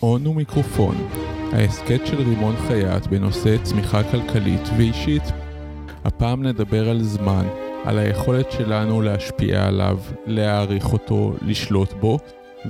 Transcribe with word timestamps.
הון 0.00 0.26
ומיקרופון, 0.26 1.08
ההסכת 1.52 2.00
של 2.04 2.16
רימון 2.16 2.54
חייט 2.68 3.06
בנושא 3.06 3.56
צמיחה 3.62 4.02
כלכלית 4.02 4.68
ואישית. 4.76 5.22
הפעם 6.04 6.42
נדבר 6.42 6.88
על 6.88 7.02
זמן, 7.02 7.46
על 7.84 7.98
היכולת 7.98 8.52
שלנו 8.52 9.02
להשפיע 9.02 9.66
עליו, 9.66 9.98
להעריך 10.26 10.92
אותו, 10.92 11.34
לשלוט 11.42 11.92
בו, 12.00 12.18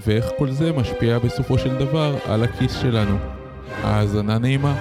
ואיך 0.06 0.27
כל 0.38 0.51
זה 0.51 0.72
משפיע 0.72 1.19
בסופו 1.19 1.59
של 1.59 1.79
דבר 1.79 2.17
על 2.27 2.43
הכיס 2.45 2.80
שלנו. 2.83 3.17
האזנה 3.83 4.39
נעימה. 4.39 4.77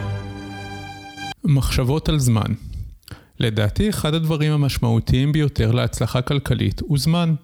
מחשבות 1.43 2.09
על 2.09 2.19
זמן 2.19 2.53
לדעתי 3.39 3.89
אחד 3.89 4.13
הדברים 4.13 4.51
המשמעותיים 4.51 5.31
ביותר 5.31 5.71
להצלחה 5.71 6.21
כלכלית 6.21 6.81
הוא 6.87 6.97
זמן. 6.97 7.35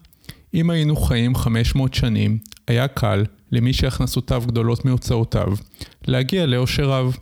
אם 0.53 0.69
היינו 0.69 0.95
חיים 0.95 1.35
500 1.35 1.93
שנים, 1.93 2.37
היה 2.67 2.87
קל, 2.87 3.25
למי 3.53 3.73
שהכנסותיו 3.73 4.43
גדולות 4.47 4.85
מהוצאותיו, 4.85 5.53
להגיע 6.07 6.45
לאושר 6.45 6.89
רב. 6.89 7.17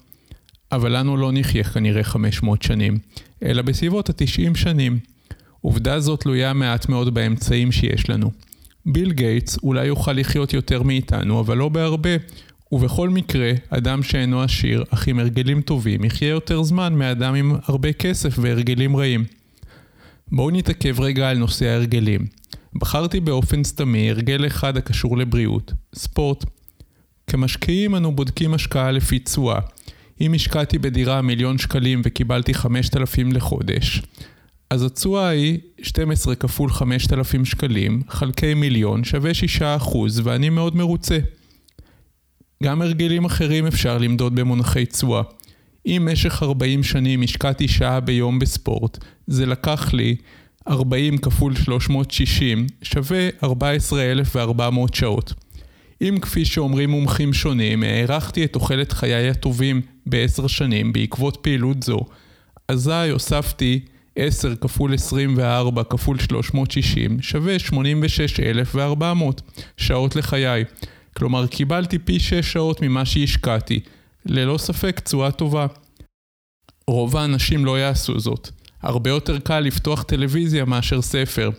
אבל 0.71 0.97
לנו 0.97 1.17
לא 1.17 1.31
נחיה 1.33 1.63
כנראה 1.63 2.03
500 2.03 2.61
שנים, 2.61 2.97
אלא 3.43 3.61
בסביבות 3.61 4.09
ה-90 4.09 4.57
שנים. 4.57 4.99
עובדה 5.61 5.99
זאת 5.99 6.19
תלויה 6.21 6.53
מעט 6.53 6.89
מאוד 6.89 7.13
באמצעים 7.13 7.71
שיש 7.71 8.09
לנו. 8.09 8.31
ביל 8.85 9.11
גייטס 9.11 9.57
אולי 9.63 9.85
יוכל 9.85 10.11
לחיות 10.11 10.53
יותר 10.53 10.83
מאיתנו, 10.83 11.39
אבל 11.39 11.57
לא 11.57 11.69
בהרבה. 11.69 12.09
ובכל 12.71 13.09
מקרה, 13.09 13.51
אדם 13.69 14.03
שאינו 14.03 14.41
עשיר, 14.41 14.83
אך 14.89 15.07
עם 15.07 15.19
הרגלים 15.19 15.61
טובים, 15.61 16.03
יחיה 16.03 16.29
יותר 16.29 16.63
זמן 16.63 16.93
מאדם 16.93 17.35
עם 17.35 17.55
הרבה 17.65 17.93
כסף 17.93 18.39
והרגלים 18.41 18.95
רעים. 18.97 19.25
בואו 20.31 20.49
נתעכב 20.49 21.01
רגע 21.01 21.29
על 21.29 21.37
נושא 21.37 21.65
ההרגלים. 21.65 22.40
בחרתי 22.75 23.19
באופן 23.19 23.63
סתמי 23.63 24.09
הרגל 24.09 24.47
אחד 24.47 24.77
הקשור 24.77 25.17
לבריאות, 25.17 25.73
ספורט. 25.95 26.45
כמשקיעים 27.27 27.95
אנו 27.95 28.15
בודקים 28.15 28.53
השקעה 28.53 28.91
לפי 28.91 29.19
תשואה. 29.19 29.59
אם 30.21 30.33
השקעתי 30.33 30.79
בדירה 30.79 31.21
מיליון 31.21 31.57
שקלים 31.57 32.01
וקיבלתי 32.03 32.53
5,000 32.53 33.31
לחודש, 33.31 34.01
אז 34.69 34.83
התשואה 34.83 35.27
היא 35.27 35.59
12 35.81 36.35
כפול 36.35 36.69
5,000 36.69 37.45
שקלים, 37.45 38.01
חלקי 38.09 38.53
מיליון, 38.53 39.03
שווה 39.03 39.31
6% 39.59 39.97
ואני 40.23 40.49
מאוד 40.49 40.75
מרוצה. 40.75 41.19
גם 42.63 42.81
הרגלים 42.81 43.25
אחרים 43.25 43.67
אפשר 43.67 43.97
למדוד 43.97 44.35
במונחי 44.35 44.85
תשואה. 44.85 45.21
אם 45.85 46.07
משך 46.11 46.43
40 46.43 46.83
שנים 46.83 47.21
השקעתי 47.21 47.67
שעה 47.67 47.99
ביום 47.99 48.39
בספורט, 48.39 48.97
זה 49.27 49.45
לקח 49.45 49.93
לי 49.93 50.15
40 50.67 51.17
כפול 51.17 51.55
360 51.55 52.67
שווה 52.81 53.29
14,400 53.43 54.93
שעות. 54.93 55.33
אם 56.01 56.17
כפי 56.21 56.45
שאומרים 56.45 56.89
מומחים 56.89 57.33
שונים, 57.33 57.83
הערכתי 57.83 58.45
את 58.45 58.53
תוחלת 58.53 58.91
חיי 58.91 59.29
הטובים 59.29 59.81
בעשר 60.05 60.47
שנים 60.47 60.93
בעקבות 60.93 61.37
פעילות 61.41 61.83
זו, 61.83 61.99
אזי 62.67 63.09
הוספתי 63.11 63.79
10 64.15 64.55
כפול 64.55 64.93
24 64.93 65.83
כפול 65.83 66.19
360 66.19 67.21
שווה 67.21 67.59
86,400 67.59 69.41
שעות 69.77 70.15
לחיי. 70.15 70.65
כלומר, 71.17 71.47
קיבלתי 71.47 71.99
פי 71.99 72.19
6 72.19 72.33
שעות 72.33 72.81
ממה 72.81 73.05
שהשקעתי. 73.05 73.79
ללא 74.25 74.57
ספק 74.57 74.99
תשואה 74.99 75.31
טובה. 75.31 75.67
רוב 76.87 77.17
האנשים 77.17 77.65
לא 77.65 77.79
יעשו 77.79 78.19
זאת. 78.19 78.49
הרבה 78.81 79.09
יותר 79.09 79.39
קל 79.39 79.59
לפתוח 79.59 80.03
טלוויזיה 80.03 80.65
מאשר 80.65 81.01
ספר. 81.01 81.49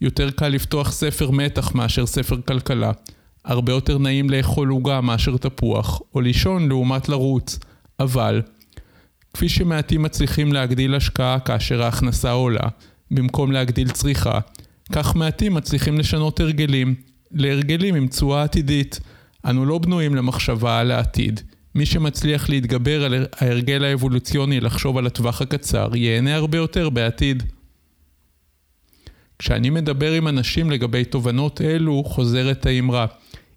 יותר 0.00 0.30
קל 0.30 0.48
לפתוח 0.48 0.92
ספר 0.92 1.30
מתח 1.30 1.74
מאשר 1.74 2.06
ספר 2.06 2.36
כלכלה. 2.48 2.92
הרבה 3.44 3.72
יותר 3.72 3.98
נעים 3.98 4.30
לאכול 4.30 4.68
עוגה 4.68 5.00
מאשר 5.00 5.36
תפוח, 5.36 6.00
או 6.14 6.20
לישון 6.20 6.68
לעומת 6.68 7.08
לרוץ. 7.08 7.58
אבל, 8.00 8.42
כפי 9.34 9.48
שמעטים 9.48 10.02
מצליחים 10.02 10.52
להגדיל 10.52 10.94
השקעה 10.94 11.40
כאשר 11.40 11.82
ההכנסה 11.82 12.30
עולה, 12.30 12.68
במקום 13.10 13.52
להגדיל 13.52 13.90
צריכה, 13.90 14.38
כך 14.92 15.16
מעטים 15.16 15.54
מצליחים 15.54 15.98
לשנות 15.98 16.40
הרגלים, 16.40 16.94
להרגלים 17.32 17.94
עם 17.94 18.06
תשואה 18.06 18.42
עתידית. 18.42 19.00
אנו 19.46 19.66
לא 19.66 19.78
בנויים 19.78 20.14
למחשבה 20.14 20.80
על 20.80 20.90
העתיד. 20.90 21.40
מי 21.76 21.86
שמצליח 21.86 22.48
להתגבר 22.48 23.04
על 23.04 23.26
ההרגל 23.32 23.84
האבולוציוני 23.84 24.60
לחשוב 24.60 24.98
על 24.98 25.06
הטווח 25.06 25.42
הקצר, 25.42 25.88
ייהנה 25.94 26.34
הרבה 26.34 26.58
יותר 26.58 26.90
בעתיד. 26.90 27.42
כשאני 29.38 29.70
מדבר 29.70 30.12
עם 30.12 30.28
אנשים 30.28 30.70
לגבי 30.70 31.04
תובנות 31.04 31.60
אלו, 31.60 32.04
חוזרת 32.04 32.66
האמרה, 32.66 33.06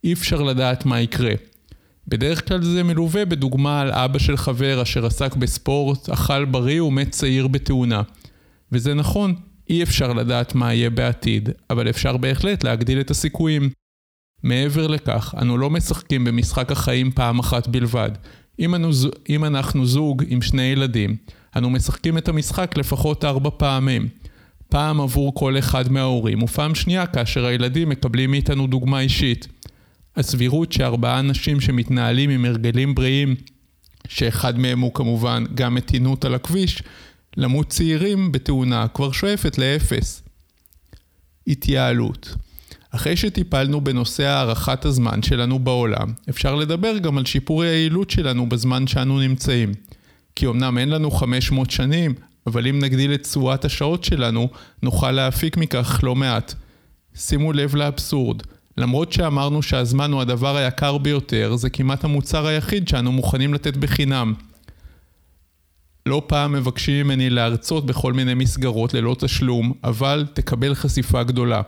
אי 0.03 0.13
אפשר 0.13 0.41
לדעת 0.41 0.85
מה 0.85 1.01
יקרה. 1.01 1.31
בדרך 2.07 2.47
כלל 2.47 2.63
זה 2.63 2.83
מלווה 2.83 3.25
בדוגמה 3.25 3.81
על 3.81 3.91
אבא 3.91 4.19
של 4.19 4.37
חבר 4.37 4.81
אשר 4.81 5.05
עסק 5.05 5.35
בספורט, 5.35 6.09
אכל 6.09 6.45
בריא 6.45 6.81
ומת 6.81 7.11
צעיר 7.11 7.47
בתאונה. 7.47 8.01
וזה 8.71 8.93
נכון, 8.93 9.35
אי 9.69 9.83
אפשר 9.83 10.13
לדעת 10.13 10.55
מה 10.55 10.73
יהיה 10.73 10.89
בעתיד, 10.89 11.49
אבל 11.69 11.89
אפשר 11.89 12.17
בהחלט 12.17 12.63
להגדיל 12.63 12.99
את 12.99 13.11
הסיכויים. 13.11 13.69
מעבר 14.43 14.87
לכך, 14.87 15.35
אנו 15.41 15.57
לא 15.57 15.69
משחקים 15.69 16.23
במשחק 16.23 16.71
החיים 16.71 17.11
פעם 17.11 17.39
אחת 17.39 17.67
בלבד. 17.67 18.11
אם, 18.59 18.75
אנו, 18.75 18.89
אם 19.29 19.45
אנחנו 19.45 19.85
זוג 19.85 20.23
עם 20.27 20.41
שני 20.41 20.63
ילדים, 20.63 21.15
אנו 21.55 21.69
משחקים 21.69 22.17
את 22.17 22.27
המשחק 22.27 22.77
לפחות 22.77 23.25
ארבע 23.25 23.49
פעמים. 23.57 24.07
פעם 24.69 25.01
עבור 25.01 25.33
כל 25.35 25.59
אחד 25.59 25.91
מההורים, 25.91 26.43
ופעם 26.43 26.75
שנייה 26.75 27.05
כאשר 27.05 27.45
הילדים 27.45 27.89
מקבלים 27.89 28.31
מאיתנו 28.31 28.67
דוגמה 28.67 28.99
אישית. 28.99 29.47
הסבירות 30.15 30.71
שארבעה 30.71 31.19
אנשים 31.19 31.61
שמתנהלים 31.61 32.29
עם 32.29 32.45
הרגלים 32.45 32.95
בריאים, 32.95 33.35
שאחד 34.07 34.59
מהם 34.59 34.79
הוא 34.79 34.93
כמובן 34.93 35.43
גם 35.55 35.75
מתינות 35.75 36.25
על 36.25 36.35
הכביש, 36.35 36.83
למות 37.37 37.69
צעירים 37.69 38.31
בתאונה 38.31 38.87
כבר 38.87 39.11
שואפת 39.11 39.57
לאפס. 39.57 40.23
התייעלות 41.47 42.35
אחרי 42.91 43.15
שטיפלנו 43.15 43.81
בנושא 43.81 44.23
הארכת 44.23 44.85
הזמן 44.85 45.23
שלנו 45.23 45.59
בעולם, 45.59 46.13
אפשר 46.29 46.55
לדבר 46.55 46.97
גם 46.97 47.17
על 47.17 47.25
שיפור 47.25 47.63
היעילות 47.63 48.09
שלנו 48.09 48.49
בזמן 48.49 48.87
שאנו 48.87 49.19
נמצאים. 49.19 49.73
כי 50.35 50.47
אמנם 50.47 50.77
אין 50.77 50.89
לנו 50.89 51.11
500 51.11 51.71
שנים, 51.71 52.13
אבל 52.47 52.67
אם 52.67 52.79
נגדיל 52.79 53.13
את 53.13 53.23
תשואת 53.23 53.65
השעות 53.65 54.03
שלנו, 54.03 54.49
נוכל 54.83 55.11
להפיק 55.11 55.57
מכך 55.57 55.99
לא 56.03 56.15
מעט. 56.15 56.53
שימו 57.15 57.53
לב 57.53 57.75
לאבסורד, 57.75 58.43
למרות 58.77 59.13
שאמרנו 59.13 59.61
שהזמן 59.61 60.11
הוא 60.11 60.21
הדבר 60.21 60.55
היקר 60.55 60.97
ביותר, 60.97 61.55
זה 61.55 61.69
כמעט 61.69 62.03
המוצר 62.03 62.47
היחיד 62.47 62.87
שאנו 62.87 63.11
מוכנים 63.11 63.53
לתת 63.53 63.77
בחינם. 63.77 64.33
לא 66.05 66.21
פעם 66.27 66.53
מבקשים 66.53 67.05
ממני 67.05 67.29
להרצות 67.29 67.85
בכל 67.85 68.13
מיני 68.13 68.33
מסגרות 68.33 68.93
ללא 68.93 69.15
תשלום, 69.19 69.73
אבל 69.83 70.25
תקבל 70.33 70.75
חשיפה 70.75 71.23
גדולה. 71.23 71.61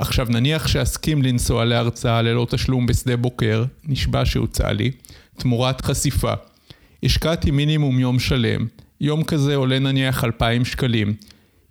עכשיו 0.00 0.26
נניח 0.30 0.66
שאסכים 0.66 1.22
לנסוע 1.22 1.64
להרצאה 1.64 2.22
ללא 2.22 2.46
תשלום 2.50 2.86
בשדה 2.86 3.16
בוקר, 3.16 3.64
נשבע 3.84 4.24
שהוצע 4.24 4.72
לי, 4.72 4.90
תמורת 5.38 5.80
חשיפה. 5.80 6.32
השקעתי 7.02 7.50
מינימום 7.50 7.98
יום 7.98 8.18
שלם, 8.18 8.66
יום 9.00 9.24
כזה 9.24 9.56
עולה 9.56 9.78
נניח 9.78 10.24
2,000 10.24 10.64
שקלים. 10.64 11.14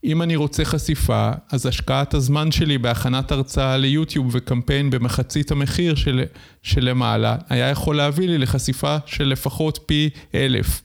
אם 0.03 0.21
אני 0.21 0.35
רוצה 0.35 0.65
חשיפה, 0.65 1.31
אז 1.51 1.65
השקעת 1.65 2.13
הזמן 2.13 2.51
שלי 2.51 2.77
בהכנת 2.77 3.31
הרצאה 3.31 3.77
ליוטיוב 3.77 4.29
וקמפיין 4.31 4.89
במחצית 4.89 5.51
המחיר 5.51 5.95
של, 5.95 6.23
שלמעלה, 6.63 7.35
היה 7.49 7.69
יכול 7.69 7.95
להביא 7.95 8.27
לי 8.27 8.37
לחשיפה 8.37 8.97
של 9.05 9.23
לפחות 9.23 9.79
פי 9.85 10.09
אלף. 10.35 10.81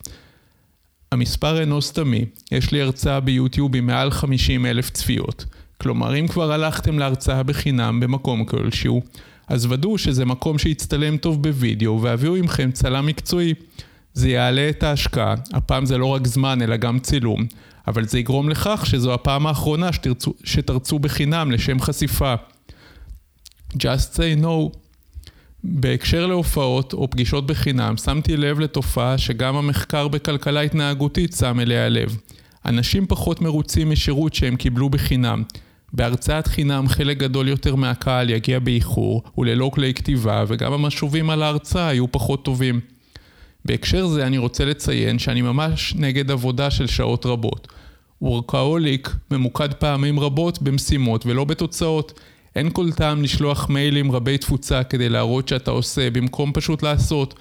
המספר 1.12 1.60
אינו 1.60 1.83
סתמי, 1.83 2.25
יש 2.53 2.72
לי 2.72 2.83
הרצאה 2.83 3.21
ביוטיוב 3.21 3.77
עם 3.77 3.87
מעל 3.87 4.10
50 4.10 4.66
אלף 4.66 4.91
צפיות. 4.91 5.44
כלומר, 5.80 6.20
אם 6.20 6.28
כבר 6.28 6.52
הלכתם 6.52 6.98
להרצאה 6.98 7.42
בחינם 7.42 8.00
במקום 8.00 8.44
כלשהו, 8.44 9.02
אז 9.48 9.66
ודאו 9.66 9.98
שזה 9.98 10.24
מקום 10.24 10.58
שיצטלם 10.58 11.16
טוב 11.16 11.42
בווידאו 11.42 12.02
והביאו 12.02 12.36
עמכם 12.36 12.70
צלם 12.70 13.06
מקצועי. 13.06 13.54
זה 14.15 14.28
יעלה 14.28 14.68
את 14.68 14.82
ההשקעה, 14.82 15.34
הפעם 15.53 15.86
זה 15.86 15.98
לא 15.98 16.06
רק 16.06 16.26
זמן 16.26 16.62
אלא 16.62 16.76
גם 16.76 16.98
צילום, 16.98 17.47
אבל 17.88 18.04
זה 18.04 18.18
יגרום 18.18 18.48
לכך 18.48 18.82
שזו 18.86 19.15
הפעם 19.15 19.47
האחרונה 19.47 19.92
שתרצו, 19.92 20.34
שתרצו 20.44 20.98
בחינם 20.98 21.50
לשם 21.50 21.80
חשיפה. 21.80 22.34
Just 23.72 24.16
say 24.16 24.42
no. 24.42 24.77
בהקשר 25.65 26.27
להופעות 26.27 26.92
או 26.92 27.10
פגישות 27.10 27.47
בחינם, 27.47 27.97
שמתי 27.97 28.36
לב 28.36 28.60
לתופעה 28.60 29.18
שגם 29.18 29.56
המחקר 29.56 30.09
בכלכלה 30.09 30.60
התנהגותית 30.60 31.32
שם 31.32 31.60
אליה 31.60 31.88
לב. 31.88 32.16
אנשים 32.66 33.07
פחות 33.07 33.41
מרוצים 33.41 33.91
משירות 33.91 34.34
שהם 34.34 34.57
קיבלו 34.57 34.91
בחינם. 34.91 35.43
בהרצאת 35.93 36.47
חינם 36.47 36.89
חלק 36.89 37.16
גדול 37.16 37.49
יותר 37.49 37.75
מהקהל 37.75 38.31
יגיע 38.31 38.59
באיחור 38.59 39.22
וללא 39.39 39.71
כלי 39.75 39.95
כתיבה 39.95 40.45
וגם 40.49 40.72
המשובים 40.72 41.31
על 41.31 41.43
ההרצאה 41.43 41.95
יהיו 41.95 42.13
פחות 42.13 42.45
טובים. 42.45 42.81
בהקשר 43.65 44.07
זה 44.07 44.27
אני 44.27 44.39
רוצה 44.39 44.65
לציין 44.65 45.19
שאני 45.19 45.43
ממש 45.43 45.95
נגד 45.97 46.31
עבודה 46.31 46.71
של 46.71 46.87
שעות 46.87 47.27
רבות. 47.27 47.69
וורקאוליק 48.22 49.11
ממוקד 49.31 49.72
פעמים 49.72 50.21
רבות 50.21 50.63
במשימות 50.63 51.27
ולא 51.27 51.45
בתוצאות. 51.45 52.21
אין 52.57 52.71
כל 52.72 52.93
טעם 52.93 53.22
לשלוח 53.22 53.69
מיילים 53.71 54.13
רבי 54.13 54.39
תפוצה 54.39 54.84
כדי 54.84 55.09
להראות 55.09 55.49
שאתה 55.49 55.71
עושה, 55.71 56.11
במקום 56.11 56.53
פשוט 56.53 56.83
לעשות. 56.83 57.34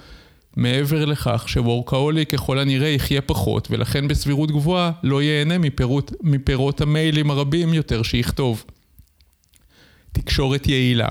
מעבר 0.55 1.05
לכך 1.05 1.43
שוורקהולי 1.47 2.25
ככל 2.25 2.59
הנראה 2.59 2.87
יחיה 2.89 3.21
פחות, 3.21 3.67
ולכן 3.71 4.07
בסבירות 4.07 4.51
גבוהה 4.51 4.91
לא 5.03 5.21
ייהנה 5.21 5.57
מפירות, 5.57 6.11
מפירות 6.21 6.81
המיילים 6.81 7.31
הרבים 7.31 7.73
יותר 7.73 8.03
שיכתוב. 8.03 8.63
תקשורת 10.11 10.67
יעילה 10.67 11.07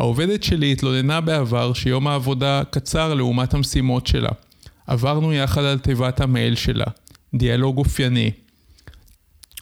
העובדת 0.00 0.42
שלי 0.42 0.72
התלוננה 0.72 1.20
בעבר 1.20 1.72
שיום 1.72 2.06
העבודה 2.06 2.62
קצר 2.70 3.14
לעומת 3.14 3.54
המשימות 3.54 4.06
שלה. 4.06 4.30
עברנו 4.86 5.32
יחד 5.32 5.64
על 5.64 5.78
תיבת 5.78 6.20
המייל 6.20 6.54
שלה. 6.54 6.84
דיאלוג 7.34 7.78
אופייני. 7.78 8.30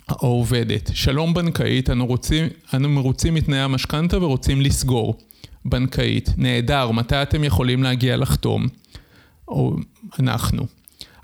העובדת, 0.09 0.91
שלום 0.95 1.35
בנקאית, 1.35 1.91
אנו, 1.91 2.07
רוצים, 2.07 2.47
אנו 2.75 2.89
מרוצים 2.89 3.35
מתנאי 3.35 3.59
המשכנתה 3.59 4.23
ורוצים 4.25 4.61
לסגור. 4.61 5.19
בנקאית, 5.65 6.31
נהדר, 6.37 6.91
מתי 6.91 7.23
אתם 7.23 7.45
יכולים 7.45 7.83
להגיע 7.83 8.17
לחתום? 8.17 8.67
או 9.49 9.77
אנחנו. 10.19 10.67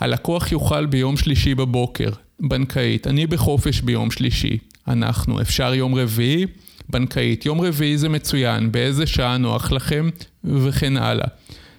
הלקוח 0.01 0.53
יוכל 0.53 0.87
ביום 0.87 1.17
שלישי 1.17 1.55
בבוקר. 1.55 2.11
בנקאית, 2.41 3.07
אני 3.07 3.27
בחופש 3.27 3.81
ביום 3.81 4.11
שלישי. 4.11 4.59
אנחנו, 4.89 5.41
אפשר 5.41 5.75
יום 5.75 5.95
רביעי? 5.95 6.47
בנקאית, 6.89 7.47
יום 7.47 7.61
רביעי 7.61 7.99
זה 7.99 8.09
מצוין, 8.09 8.73
באיזה 8.73 9.07
שעה 9.07 9.37
נוח 9.37 9.73
לכם? 9.73 10.09
וכן 10.45 10.97
הלאה. 10.97 11.27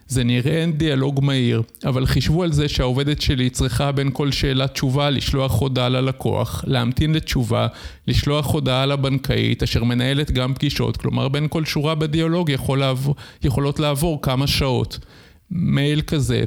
זה 0.08 0.24
נראה 0.24 0.66
דיאלוג 0.78 1.24
מהיר, 1.24 1.62
אבל 1.86 2.06
חישבו 2.06 2.44
על 2.44 2.52
זה 2.52 2.70
שהעובדת 2.70 3.22
שלי 3.22 3.50
צריכה 3.50 3.92
בין 3.92 4.10
כל 4.14 4.32
שאלת 4.32 4.74
תשובה 4.74 5.10
לשלוח 5.10 5.60
הודעה 5.60 5.90
ללקוח, 5.90 6.64
להמתין 6.68 7.14
לתשובה, 7.14 7.68
לשלוח 8.08 8.54
הודעה 8.54 8.86
לבנקאית, 8.86 9.64
אשר 9.64 9.84
מנהלת 9.84 10.32
גם 10.32 10.54
פגישות, 10.54 10.98
כלומר 10.98 11.28
בין 11.28 11.48
כל 11.50 11.66
שורה 11.66 11.96
בדיאלוג 11.96 12.50
יכול 12.50 12.80
לעבור, 12.80 13.16
יכולות 13.44 13.80
לעבור 13.80 14.22
כמה 14.22 14.48
שעות. 14.48 15.00
מייל 15.58 16.02
כזה, 16.02 16.44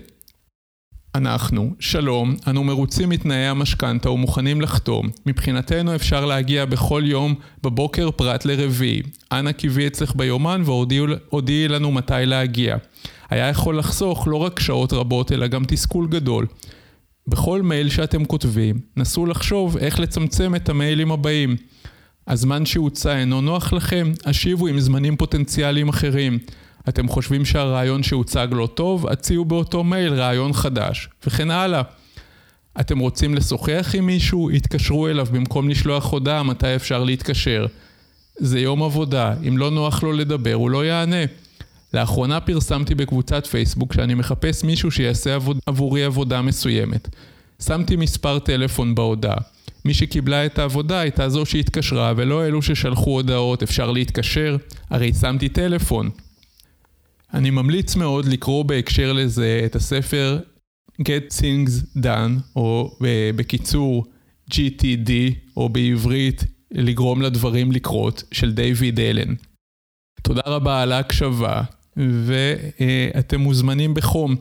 אנחנו, 1.15 1.75
שלום, 1.81 2.37
אנו 2.47 2.65
מרוצים 2.65 3.09
מתנאי 3.09 3.47
המשכנתה 3.47 4.11
ומוכנים 4.11 4.61
לחתום. 4.61 5.09
מבחינתנו 5.27 5.95
אפשר 5.95 6.25
להגיע 6.25 6.65
בכל 6.65 7.03
יום 7.07 7.35
בבוקר 7.63 8.11
פרט 8.11 8.45
לרביעי. 8.45 9.03
אנא 9.33 9.53
קיווי 9.53 9.87
אצלך 9.87 10.17
ביומן 10.17 10.63
והודיעי 10.65 11.69
לנו 11.69 11.93
מתי 11.93 12.15
להגיע. 12.25 12.77
היה 13.31 13.49
יכול 13.49 13.79
לחסוך 13.79 14.29
לא 14.29 14.37
רק 14.37 14.61
שעות 14.61 14.93
רבות 14.93 15.33
אלא 15.33 15.47
גם 15.47 15.65
תסכול 15.65 16.09
גדול. 16.09 16.47
בכל 17.29 17.63
מייל 17.63 17.89
שאתם 17.89 18.25
כותבים, 18.25 18.81
נסו 18.97 19.27
לחשוב 19.27 19.77
איך 19.77 20.01
לצמצם 20.01 20.55
את 20.55 20.69
המיילים 20.69 21.13
הבאים. 21.13 21.57
הזמן 22.27 22.67
שהוצע 22.67 23.19
אינו 23.19 23.41
נוח 23.41 23.73
לכם? 23.73 24.13
השיבו 24.25 24.67
עם 24.67 24.81
זמנים 24.81 25.17
פוטנציאליים 25.17 25.89
אחרים. 25.89 26.39
אתם 26.89 27.09
חושבים 27.09 27.45
שהרעיון 27.45 28.03
שהוצג 28.03 28.49
לא 28.51 28.69
טוב? 28.75 29.07
הציעו 29.07 29.45
באותו 29.45 29.85
מייל 29.85 30.15
רעיון 30.15 30.53
חדש, 30.53 31.09
וכן 31.27 31.51
הלאה. 31.51 31.83
אתם 32.81 32.99
רוצים 32.99 33.35
לשוחח 33.35 33.91
עם 33.95 34.07
מישהו? 34.07 34.51
התקשרו 34.51 35.09
אליו 35.09 35.27
במקום 35.33 35.69
לשלוח 35.69 36.13
הודעה 36.13 36.43
מתי 36.43 36.77
אפשר 36.77 37.05
להתקשר. 37.05 37.67
זה 38.39 38.61
יום 38.61 38.83
עבודה, 38.83 39.35
אם 39.49 39.59
לא 39.59 39.71
נוח 39.71 40.03
לו 40.03 40.13
לדבר 40.13 40.55
הוא 40.55 40.71
לא 40.71 40.85
יענה. 40.85 41.25
לאחרונה 41.95 42.41
פרסמתי 42.41 42.95
בקבוצת 42.95 43.47
פייסבוק 43.47 43.93
שאני 43.93 44.15
מחפש 44.15 44.65
מישהו 44.65 44.91
שיעשה 44.91 45.35
עבוד... 45.35 45.59
עבורי 45.67 46.05
עבודה 46.05 46.43
מסוימת. 46.43 47.09
שמתי 47.63 47.97
מספר 47.97 48.39
טלפון 48.39 48.95
בהודעה. 48.95 49.37
מי 49.85 49.95
שקיבלה 49.95 50.47
את 50.47 50.59
העבודה 50.59 50.99
הייתה 50.99 51.29
זו 51.29 51.47
שהתקשרה 51.47 52.13
ולא 52.17 52.47
אלו 52.47 52.63
ששלחו 52.63 53.11
הודעות 53.11 53.63
אפשר 53.63 53.91
להתקשר, 53.91 54.57
הרי 54.91 55.13
שמתי 55.13 55.49
טלפון. 55.49 56.11
אני 57.35 57.51
ממליץ 57.51 57.97
מאוד 57.97 58.25
לקרוא 58.27 58.65
בהקשר 58.65 59.13
לזה 59.13 59.63
את 59.67 59.77
הספר 59.77 60.39
Get 61.03 61.41
Things 61.41 62.03
Done, 62.03 62.41
או 62.57 62.97
בקיצור 63.37 64.05
GTD, 64.51 65.11
או 65.57 65.69
בעברית 65.69 66.45
לגרום 66.71 67.23
לדברים 67.23 67.73
לקרות, 67.73 68.23
של 68.33 68.53
דיוויד 68.53 69.01
אלן. 69.01 69.35
תודה 70.23 70.43
רבה 70.47 70.83
על 70.83 70.93
ההקשבה, 70.93 71.63
ואתם 71.97 73.41
מוזמנים 73.41 73.95
בחום 73.95 74.33
אה, 74.33 74.37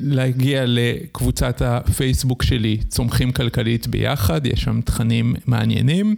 להגיע 0.00 0.64
לקבוצת 0.66 1.62
הפייסבוק 1.62 2.42
שלי, 2.42 2.76
צומחים 2.88 3.32
כלכלית 3.32 3.86
ביחד, 3.86 4.46
יש 4.46 4.62
שם 4.62 4.80
תכנים 4.80 5.34
מעניינים. 5.46 6.16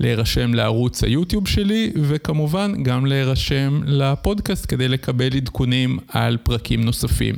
להירשם 0.00 0.54
לערוץ 0.54 1.04
היוטיוב 1.04 1.48
שלי, 1.48 1.92
וכמובן 2.02 2.82
גם 2.82 3.06
להירשם 3.06 3.80
לפודקאסט 3.86 4.66
כדי 4.68 4.88
לקבל 4.88 5.36
עדכונים 5.36 5.98
על 6.08 6.36
פרקים 6.36 6.84
נוספים. 6.84 7.34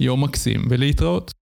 יום 0.00 0.24
מקסים 0.24 0.62
ולהתראות. 0.68 1.37